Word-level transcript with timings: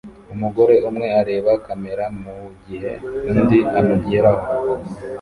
Umugore 0.33 0.75
umwe 0.89 1.07
areba 1.21 1.51
kamera 1.65 2.03
mugihe 2.21 2.91
undi 3.33 3.59
amugeraho 3.79 4.45